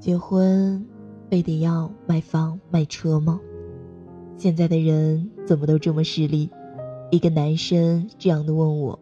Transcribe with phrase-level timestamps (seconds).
[0.00, 0.84] 结婚
[1.30, 3.40] 非得要买房买车吗？
[4.36, 6.50] 现在的人怎么都这么势利？
[7.10, 8.98] 一个男生这样的问我。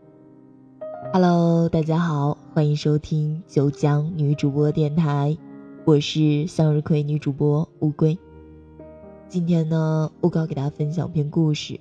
[1.12, 5.36] Hello，大家好，欢迎收听九江女主播电台，
[5.84, 8.16] 我是向日葵女主播乌龟。
[9.28, 11.80] 今天呢，我要给大家分享篇故事，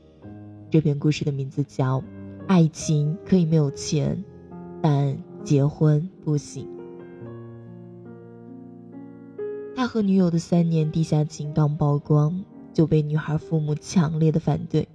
[0.69, 1.99] 这篇故事的名字叫
[2.47, 4.23] 《爱情可以没有钱，
[4.81, 6.65] 但结婚不行》。
[9.81, 14.87] 他和女友的三年地下情刚曝光，就被女孩父母强烈的反对。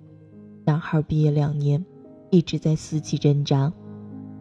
[0.65, 1.85] 男孩毕业两年，
[2.31, 3.73] 一直在私企挣扎。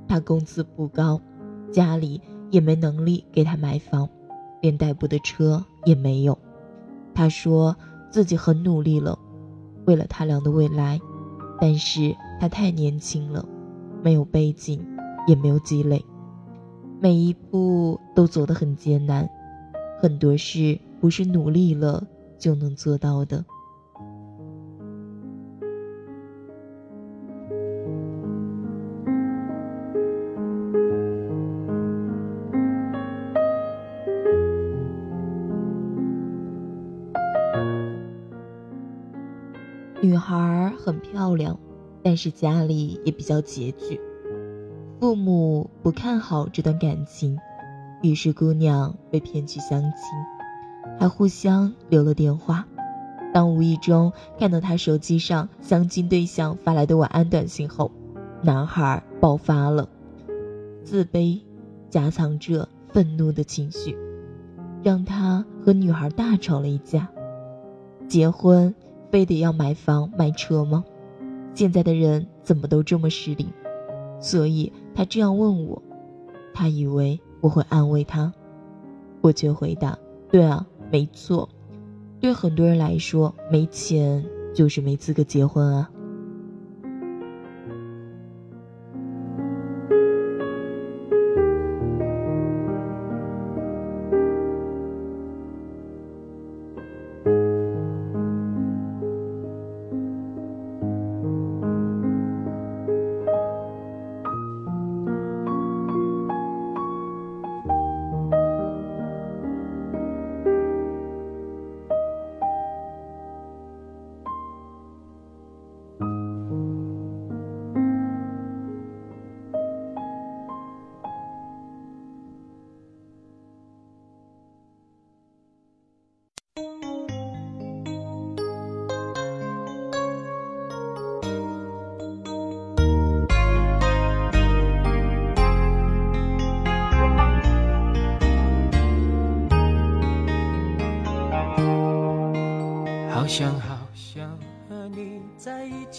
[0.07, 1.19] 他工资不高，
[1.71, 4.07] 家里也没能力给他买房，
[4.61, 6.37] 连代步的车也没有。
[7.15, 7.75] 他说
[8.11, 9.17] 自己很努力了，
[9.85, 11.01] 为了他俩的未来，
[11.59, 13.43] 但是他太年轻了，
[14.03, 14.79] 没有背景，
[15.27, 16.05] 也没有积累，
[17.01, 19.27] 每一步都走得很艰难。
[19.97, 22.05] 很多事不是努力了
[22.37, 23.43] 就能做到的。
[40.01, 41.57] 女孩很漂亮，
[42.03, 43.99] 但是家里也比较拮据，
[44.99, 47.35] 父母不看好这段感情。
[48.05, 49.91] 于是，姑娘被骗去相亲，
[50.99, 52.67] 还互相留了电话。
[53.33, 57.91] 当无意中看到他手机上相亲对象发来的晚安短信后，
[58.43, 59.89] 男孩爆发了，
[60.83, 61.41] 自卑
[61.89, 63.97] 夹藏着愤怒的情绪，
[64.83, 67.09] 让他和女孩大吵了一架。
[68.07, 68.73] 结婚
[69.09, 70.85] 非得要买房买车吗？
[71.55, 73.47] 现在的人怎么都这么势利？
[74.19, 75.81] 所以他这样问我，
[76.53, 77.19] 他以为。
[77.41, 78.31] 我会安慰他，
[79.21, 79.97] 我却回答
[80.31, 81.47] ：“对啊，没错，
[82.19, 85.89] 对很多人来说，没钱就是没资格结婚啊。”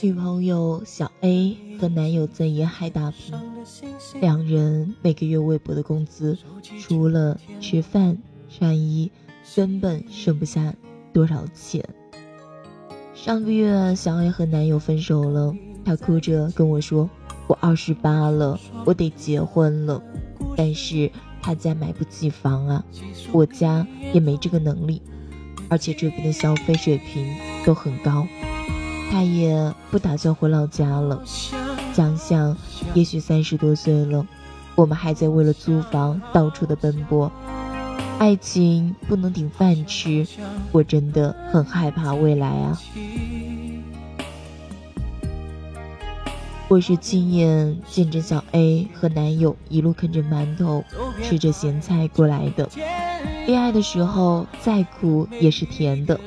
[0.03, 3.35] 女朋友小 A 和男友在沿海打拼，
[4.21, 6.39] 两人每个月微薄的工资，
[6.81, 8.17] 除了吃饭
[8.49, 9.11] 穿衣，
[9.55, 10.75] 根本剩不下
[11.13, 11.85] 多少钱。
[13.15, 15.53] 上个月小 A 和男友分手了，
[15.85, 17.11] 她哭着跟我说
[17.49, 20.01] ：“我二十八了，我得结婚了。”
[20.57, 21.11] 但是
[21.43, 22.85] 他家买不起房啊，
[23.33, 25.03] 我家也没这个能力。
[25.69, 27.27] 而且这边的消费水平
[27.65, 28.27] 都很高，
[29.11, 31.23] 他也不打算回老家了。
[31.93, 32.57] 想想，
[32.95, 34.27] 也许三十多岁了，
[34.75, 37.33] 我们还在为了租房到处的奔波，
[38.19, 40.27] 爱情不能顶饭吃，
[40.73, 42.79] 我真的很害怕未来啊。
[46.69, 50.83] 我是亲眼见证小 A 和男友一路啃着馒头，
[51.23, 52.69] 吃着咸菜过来的。
[53.47, 56.19] 恋爱的时候再苦也是甜的，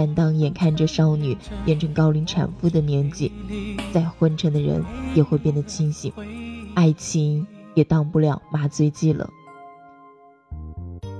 [0.00, 3.30] 但当眼看着少女变成高龄产妇的年纪，
[3.92, 4.82] 再昏沉的人
[5.14, 6.10] 也会变得清醒，
[6.74, 9.28] 爱情也当不了麻醉剂了。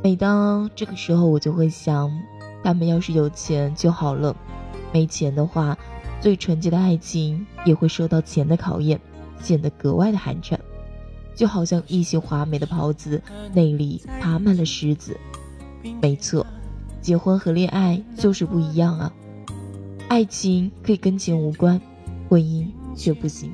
[0.02, 2.10] 每当这个时候，我就会想，
[2.64, 4.34] 他们要是有钱就好了，
[4.94, 5.76] 没钱的话。
[6.18, 8.98] 最纯洁的爱情也会受到钱的考验，
[9.42, 10.58] 显得格外的寒碜，
[11.34, 13.22] 就好像一袭华美的袍子
[13.52, 15.14] 内里爬满了虱子。
[16.00, 16.46] 没错，
[17.00, 19.12] 结婚和恋爱就是不一样啊！
[20.08, 21.80] 爱情可以跟钱无关，
[22.28, 22.66] 婚姻
[22.96, 23.52] 却不行。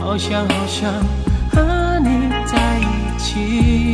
[0.00, 0.92] 好想好想
[1.52, 2.82] 和你在一
[3.16, 3.89] 起，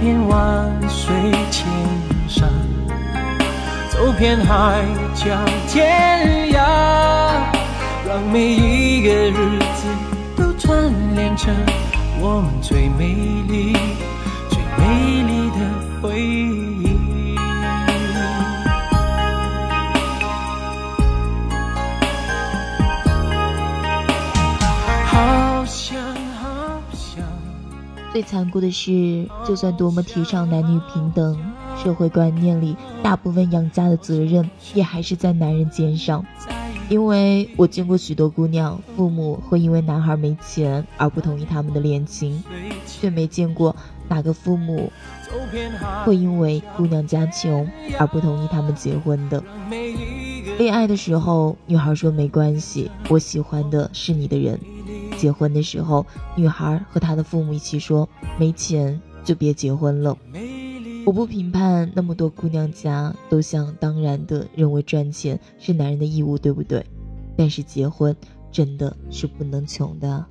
[0.00, 1.14] 遍万水
[1.50, 1.66] 千
[2.28, 2.48] 山，
[3.88, 4.84] 走遍海
[5.14, 5.24] 角
[5.68, 6.58] 天涯，
[8.06, 9.88] 让每一个日子
[10.36, 11.54] 都串联成
[12.20, 13.06] 我们最美
[13.48, 13.72] 丽、
[14.50, 15.56] 最美丽的
[16.02, 16.65] 回忆。
[28.16, 31.38] 最残酷的是，就算多么提倡男女平等，
[31.76, 36.24] 社会观念里大部分养家的责任也还是在男人肩上。
[36.88, 42.42] 因为我见过许多姑娘，父母会因为男孩没钱而不同意他们的恋情，
[42.86, 43.76] 却没见过
[44.08, 44.90] 哪个父母
[46.06, 49.44] 会因为姑娘家穷而不同意他们结婚的。
[50.56, 54.58] 恋爱的时候，女孩说没关系，我喜欢的是你的人。
[55.18, 56.04] 结婚的时候，
[56.36, 58.08] 女孩和她的父母一起说
[58.38, 60.16] ：“没钱就别结婚了。”
[61.06, 66.84] 我不评判那么多姑娘家都想当然的认为赚钱是男人的义务，对不对？
[67.36, 68.16] 但是结婚
[68.50, 70.26] 真的是不能穷的。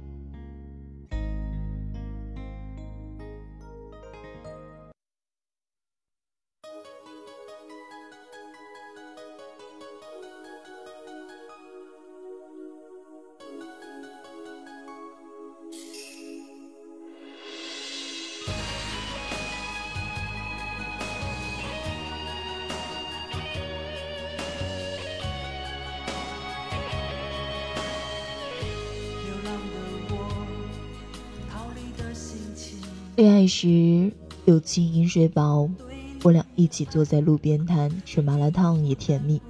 [33.15, 34.11] 恋爱时
[34.43, 35.69] 友情饮水饱，
[36.23, 39.41] 我俩一起坐在路边摊吃麻辣烫也甜蜜。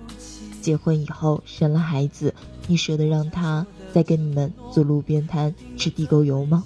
[0.61, 2.31] 结婚以后生了孩子，
[2.67, 6.63] 你舍得让他再跟你们坐路边摊吃地沟油吗？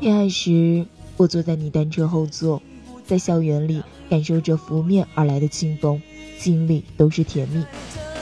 [0.00, 0.84] 恋爱时
[1.16, 2.60] 我坐在你单车后座，
[3.06, 3.80] 在校园里
[4.10, 6.02] 感受着拂面而来的清风，
[6.36, 7.64] 心里都是甜蜜。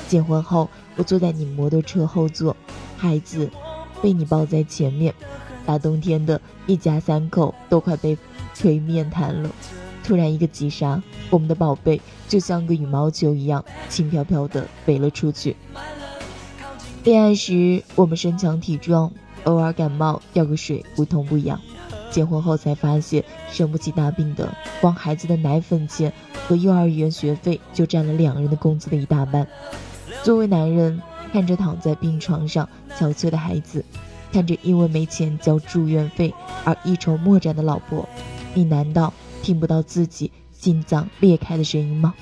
[0.06, 2.54] 结婚后我坐在你摩托车后座，
[2.98, 3.48] 孩子
[4.02, 5.14] 被你抱在前面。
[5.66, 8.16] 大冬天的，一家三口都快被
[8.54, 9.50] 吹面瘫了。
[10.02, 15.56] 突然一个急刹，我们的宝贝就像个羽毛球一样轻飘飘的飞了出去。
[17.04, 19.10] 恋爱时我们身强体壮，
[19.44, 21.60] 偶尔感冒掉个水不痛不痒。
[22.10, 26.12] 结婚后才发现生不起大病的，光孩子的奶粉钱
[26.46, 29.46] 和幼儿园学费就占了两人的工资的一大半。
[30.22, 31.02] 作为男人，
[31.32, 33.84] 看着躺在病床上憔悴的孩子。
[34.34, 36.34] 看着因为没钱交住院费
[36.64, 38.08] 而一筹莫展的老婆，
[38.52, 39.14] 你难道
[39.44, 42.12] 听不到自己心脏裂开的声音吗？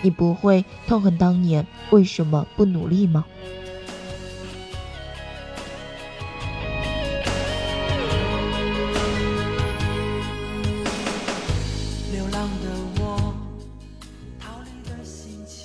[0.00, 3.26] 你不会痛恨当年为什么不努力吗？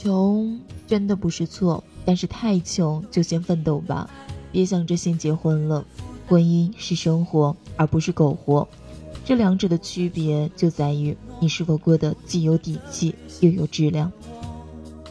[0.03, 4.09] 穷真的不是错，但是太穷就先奋斗吧。
[4.55, 5.83] 别想着先结婚了，
[6.29, 8.65] 婚姻是生活，而不是苟活。
[9.25, 14.09] 这两者的区别就在于你是否过得既有底气又有质量。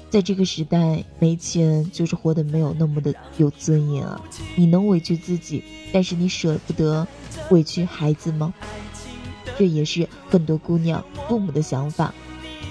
[0.09, 4.19] 在这个时代，没钱就是活得没有那么的有尊严啊！
[4.57, 5.63] 你能委屈自己，
[5.93, 7.07] 但是你舍不得
[7.51, 8.55] 委屈孩子吗？
[9.59, 12.15] 这也是很多姑娘父母的想法。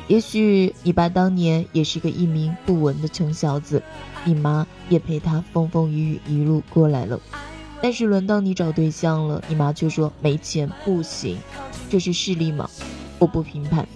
[0.08, 3.82] 也许你爸当年也是个一名不文的穷小子，
[4.26, 7.20] 你妈也陪他风风雨雨一路过来了，
[7.82, 11.38] 但是轮到你找对象了，你妈却说没钱不行，
[11.90, 12.70] 这是势利吗？
[13.18, 13.88] 我不评判，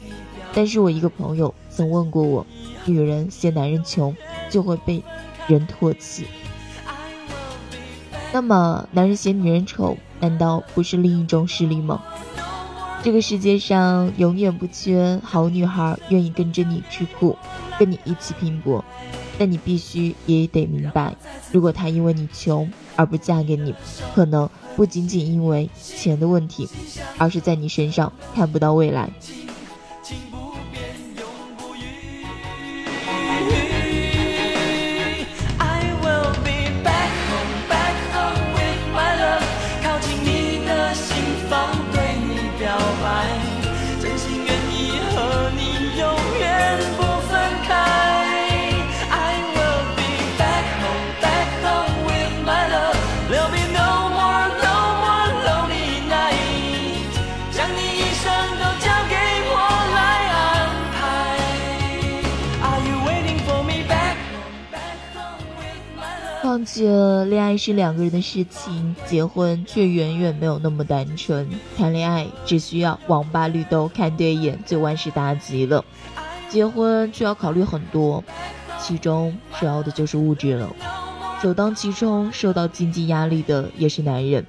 [0.54, 2.48] 但是我一个朋友曾问过我，
[2.86, 4.16] 女人嫌男人穷
[4.50, 5.04] 就会被
[5.48, 6.26] 人唾弃，
[8.32, 12.02] 那么男人嫌女人丑，难道不是另一种势利吗？
[13.04, 17.38] 这个世界上永远不缺好女孩，愿意跟着你吃苦，
[17.80, 18.84] 跟你一起拼搏。
[19.40, 21.16] 但你必须也得明白，
[21.52, 23.74] 如果她因为你穷而不嫁给你，
[24.16, 26.68] 可能不仅仅因为钱的问题，
[27.20, 29.10] 而是在你身上看不到未来。
[66.70, 71.50] 这，恋爱是两个人的事情，结婚却远远没有那么单纯。
[71.78, 75.86] 谈恋爱只需要王八绿豆看对眼就万事大吉了，
[76.50, 78.22] 结婚却要考虑很多，
[78.82, 80.70] 其中主要的就是物质了。
[81.42, 84.46] 首当其冲受到经济压力的也是男人。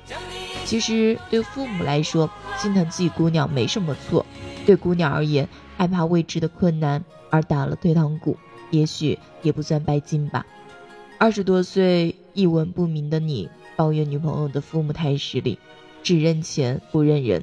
[0.64, 4.26] 其实对父母来说，心疼自己姑娘没什么错。
[4.66, 8.36] 对姑娘而言，害怕未知的困难而打了退堂鼓，
[8.70, 10.44] 也许也不算拜金吧。
[11.20, 15.58] 二十多岁一文不名的你，抱怨女朋友的父母太势利，
[16.00, 17.42] 只认钱不认人；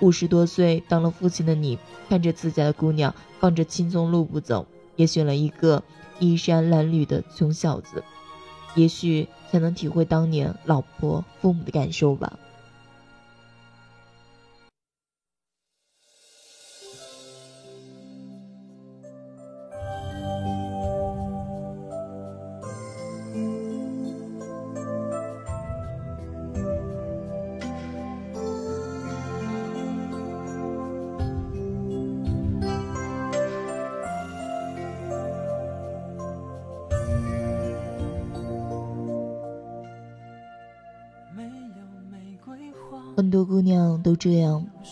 [0.00, 1.78] 五十多岁当了父亲的你，
[2.08, 4.66] 看着自家的姑娘放着轻松路不走，
[4.96, 5.82] 也选了一个
[6.20, 8.02] 衣衫褴褛的穷小子，
[8.74, 12.38] 也许才能体会当年老婆父母的感受吧。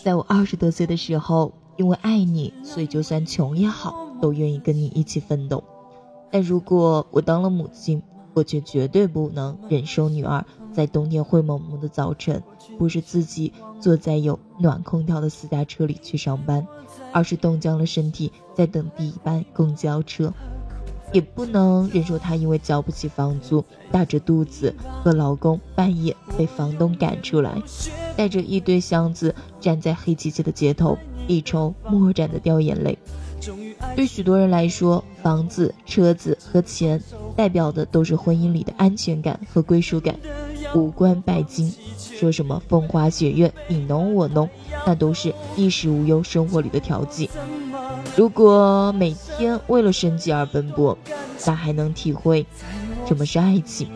[0.03, 5.63] 在我二十多岁的时候，因为爱你，所以就算穷也好，都愿意跟你一起奋斗。
[6.31, 8.01] 但如果我当了母亲，
[8.33, 12.41] 我却绝对不能忍受女儿在冬天灰蒙蒙的早晨，
[12.77, 16.65] 不是自己坐在有暖空调的私家车里去上班，
[17.11, 20.33] 而是冻僵了身体在等第一班公交车。
[21.11, 27.61] 也不能忍受她因为交不起房租，大着肚子和老公半夜被房东赶出来，
[28.15, 32.97] 带着一堆箱子站在黑漆漆的街头，一筹莫展的掉眼泪。
[33.95, 37.01] 对许多人来说，房子、车子和钱
[37.35, 40.15] 代表的都是婚姻里的安全感和归属感，
[40.75, 41.73] 无关拜金。
[41.97, 44.47] 说什么风花雪月，你侬我侬，
[44.85, 47.27] 那都是衣食无忧生活里的调剂。
[48.15, 49.15] 如果每
[49.67, 50.97] 为了生计而奔波，
[51.37, 52.45] 咋还能体会
[53.07, 53.89] 什么是爱情？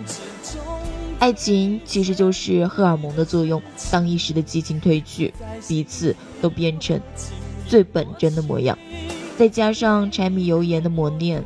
[1.20, 3.62] 爱情其实就是荷尔蒙的作用。
[3.92, 5.34] 当一时的激情褪去，
[5.68, 7.00] 彼此都变成
[7.68, 8.78] 最本真的模样，
[9.38, 11.44] 再加上柴米油盐的磨练，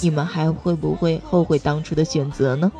[0.00, 2.72] 你们还会不会后悔当初的选择呢？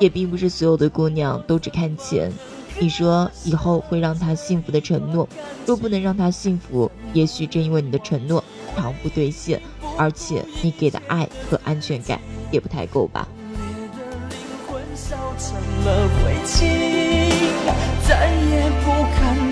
[0.00, 2.32] 也并不是所有的姑娘都只看钱。
[2.78, 5.28] 你说以后会让他幸福的承诺，
[5.64, 8.42] 若不能让他幸福，也许正因为你的承诺
[8.76, 9.60] 常不兑现，
[9.96, 13.26] 而且你给的爱和安全感也不太够吧。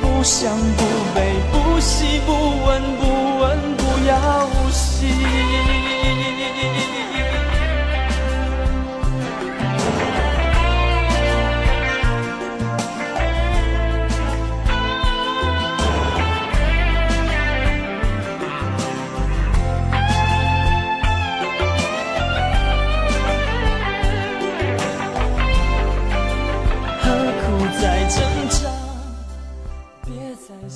[0.00, 0.82] 不想不
[1.14, 5.83] 悲不喜不问不问不要息。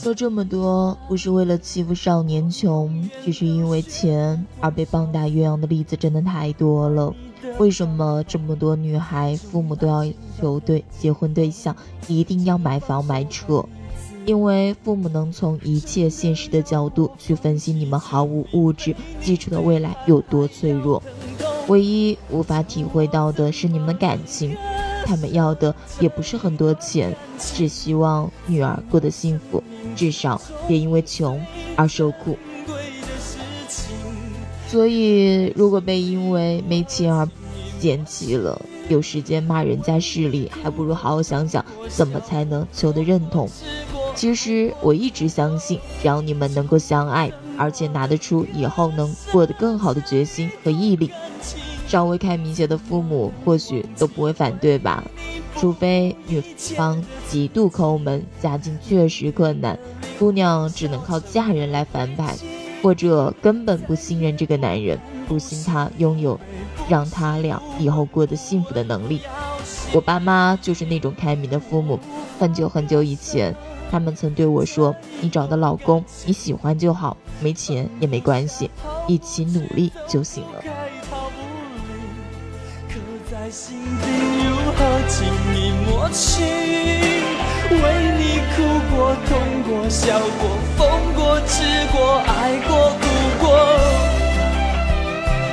[0.08, 7.14] 说这么多不是为了欺负少年穷，只是因为钱而被棒打鸳鸯的例子真的太多了。
[7.58, 10.10] 为什么这么多女孩父母都要
[10.40, 13.62] 求对结婚对象一定要买房买车？
[14.24, 21.02] 因为父母能从一切现实的角度去分析你们毫无物质基础的未来有多脆弱，
[21.66, 24.56] 唯一无法体会到的是你们的感情。
[25.08, 29.64] 他们要的也不是很多钱，只希望女儿过得幸福，
[29.96, 31.40] 至少别因为穷
[31.76, 32.38] 而受苦。
[34.68, 37.26] 所以，如果被因为没钱而
[37.80, 38.60] 嫌弃了，
[38.90, 43.48] 有时间骂人家势利，还不如好好想想怎么才能求得认同。
[44.14, 51.10] 其实，我一直相信，只要你们能够相爱，而且拿得出以后能过得更好的决心和毅力。
[51.88, 55.02] 稍微开明些的父母或许都不会反对吧，
[55.56, 56.38] 除非女
[56.76, 59.78] 方极度抠门，家境确实困难，
[60.18, 62.36] 姑娘只能靠嫁人来翻牌，
[62.82, 66.38] 或者根本不信任这个男人，不信他拥有
[66.90, 69.22] 让他俩以后过得幸福的能力。
[69.94, 71.98] 我爸妈就是那种开明的父母，
[72.38, 73.54] 很久很久以前，
[73.90, 78.70] 他们曾对我说：“你找的老公你喜欢就好，没钱也没关系，
[79.06, 80.62] 一起努力就行了。”
[83.60, 84.06] 心底
[84.46, 85.18] 如何轻
[85.52, 86.44] 易抹去？
[87.70, 87.76] 为
[88.16, 88.22] 你
[88.54, 88.56] 哭
[88.88, 88.96] 过、
[89.26, 89.28] 痛
[89.64, 90.00] 过、笑
[90.38, 90.42] 过、
[90.76, 90.78] 疯
[91.12, 91.54] 过、痴
[91.90, 92.30] 过、爱
[92.68, 93.02] 过、哭
[93.40, 93.44] 过。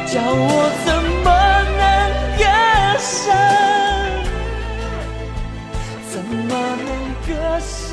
[0.06, 0.48] 叫我
[0.86, 0.88] 怎
[1.24, 1.28] 么
[1.80, 1.84] 能
[2.38, 2.44] 割
[3.00, 3.24] 舍？
[6.12, 6.48] 怎么
[6.86, 6.88] 能
[7.26, 7.28] 割
[7.60, 7.90] 舍？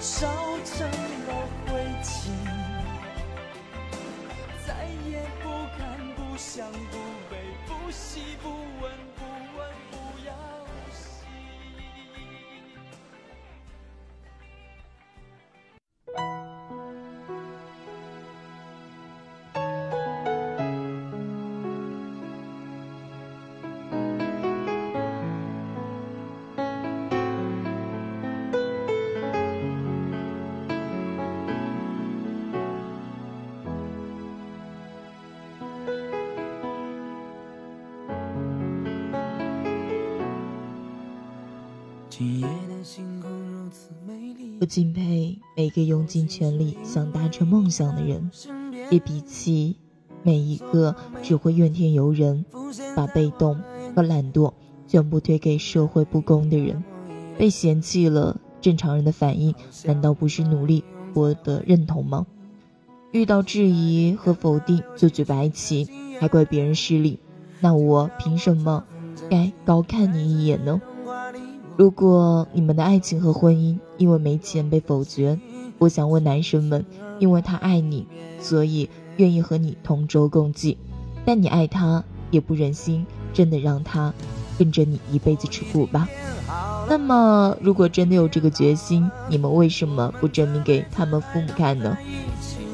[0.00, 0.26] 烧
[0.64, 1.07] 成。
[42.18, 48.28] 今夜的星空如此美丽我敬佩每个用尽全力想达成梦想的人，
[48.90, 49.76] 也比起
[50.24, 52.44] 每一个只会怨天尤人、
[52.96, 53.56] 把被动
[53.94, 54.52] 和懒惰
[54.88, 56.82] 全部推给社会不公的人。
[57.38, 60.82] 被嫌弃了，正常人的反应难道不是努力
[61.14, 62.26] 获得认同吗？
[63.12, 67.20] 遇到质疑和否定就举白旗，还怪别人势利，
[67.60, 68.82] 那我凭什么
[69.30, 70.82] 该高看你一眼呢？
[71.78, 75.38] 如果你们的爱情和婚姻因为没钱被否决，
[75.78, 76.84] 我想问男生们：
[77.20, 78.04] 因为他爱你，
[78.40, 80.76] 所以愿意和你同舟共济；
[81.24, 84.12] 但你爱他，也不忍心真的让他
[84.58, 86.08] 跟着你一辈子吃苦吧？
[86.88, 91.96] 那么，如果真的有这个决心，你们为什么不证明给他们父母看呢？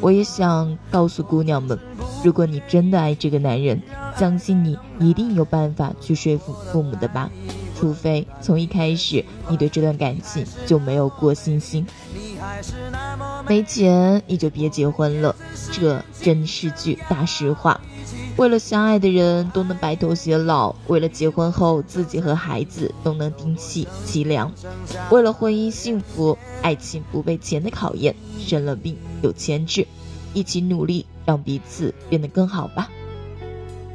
[0.01, 1.79] 我也想告诉姑娘们：
[2.25, 3.83] 如果你真的爱这个男人，
[4.17, 7.31] 相信你一定有办法去说服父母的吧。
[7.85, 11.87] 除非从一开始你对这段感情就没有过信心，
[13.47, 15.37] 没钱你就别结婚了，
[15.71, 17.79] 这真是句大实话。
[18.39, 24.51] 为了相爱的人都能白头偕老，为了结婚后自己和孩子都能顶起凄凉，
[25.11, 29.87] 为了婚姻幸福，爱情不被钱的考验，生了病有钱治，
[30.33, 32.89] 一起努力让彼此变得更好吧。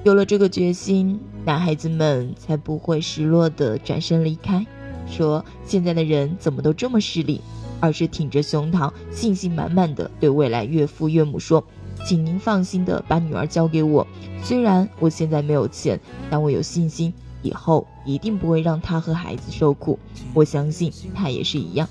[0.04, 1.20] 有了这个决心。
[1.46, 4.66] 男孩子们才不会失落的转身离开，
[5.10, 7.42] 说现在的人怎么都这么势利，
[7.80, 11.64] 而是挺着胸膛，信心满满的对未来岳父岳母说
[12.06, 14.06] ：“请您放心的把女儿交给我，
[14.44, 16.00] 虽然我现在没有钱，
[16.30, 19.98] 但我有信心，以后一定不会让她和孩子受苦。
[20.34, 21.88] 我相信她也是一样，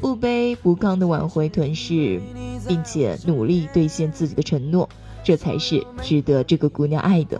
[0.00, 2.20] 不卑不亢的挽回屯氏，
[2.68, 4.88] 并且努力兑现自己的承诺。”
[5.22, 7.38] 这才是值得这个姑娘爱的，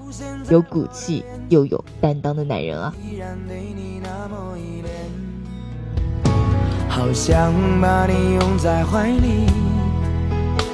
[0.49, 2.93] 有骨气又有担当的男人啊！
[6.89, 9.47] 好想把你拥在怀里，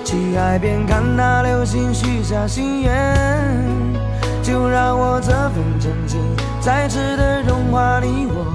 [0.05, 3.17] 去海边看那流星，许下心愿。
[4.43, 6.21] 就让我这份真情，
[6.61, 8.55] 再次的融化你我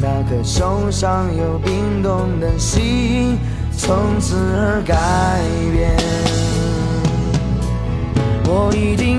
[0.00, 3.38] 那颗受伤又冰冻的心，
[3.70, 4.94] 从此而改
[5.72, 5.96] 变。
[8.48, 9.15] 我已经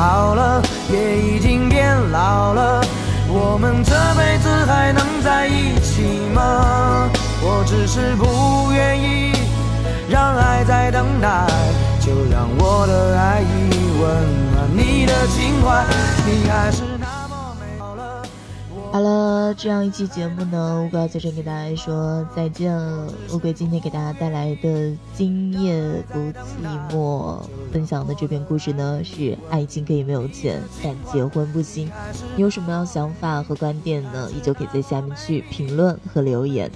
[0.00, 2.82] 好了，也已经变老了。
[3.28, 7.10] 我们这辈子还能在一起吗？
[7.42, 9.34] 我只是不愿意
[10.08, 11.46] 让爱在等待，
[12.00, 14.10] 就让我的爱意温
[14.54, 15.84] 暖你的情怀。
[16.24, 16.89] 你还是。
[18.92, 23.12] 好了，这样一期节目呢，乌龟要在这给大家说再见了。
[23.32, 24.68] 乌龟今天给大家带来的
[25.14, 27.38] 《今夜不寂寞》
[27.72, 31.88] 分享的这篇故事呢，是爱情可以没有钱，但结婚不行。
[32.34, 34.28] 你有什么样想法和观点呢？
[34.36, 36.68] 依旧可以在下面去评论和留言。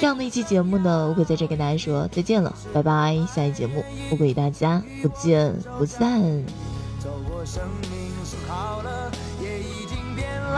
[0.00, 3.16] 这样的一期节目呢，乌龟在这跟大家说再见了，拜拜。
[3.32, 6.44] 下一节目，乌龟与大家不见不散。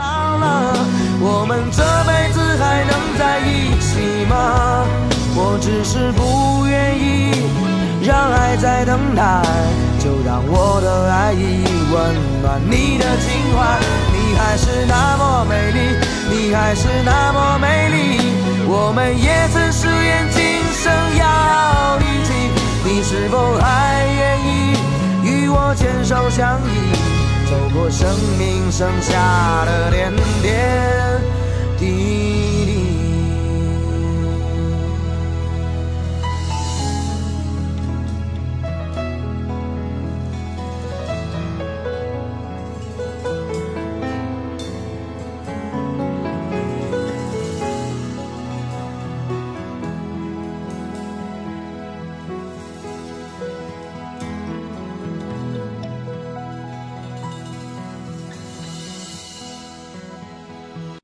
[0.01, 0.73] 老了，
[1.21, 4.33] 我们这辈子还能在一起吗？
[5.35, 7.45] 我只是不愿意
[8.03, 9.21] 让爱在等待，
[9.99, 11.95] 就让我的爱意温
[12.41, 13.77] 暖你的情怀。
[14.13, 15.79] 你还是那么美丽，
[16.31, 17.97] 你还是那么美丽。
[18.65, 20.41] 我们也曾誓言今
[20.81, 22.29] 生要一起，
[22.83, 24.49] 你是否还愿意
[25.23, 27.20] 与我牵手相依？
[27.51, 28.07] 走过生
[28.39, 30.09] 命剩下的点
[30.41, 31.21] 点
[31.77, 32.30] 滴滴。